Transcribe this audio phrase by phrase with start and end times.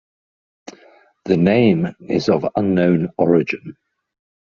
[1.25, 3.77] The name is of unknown origin.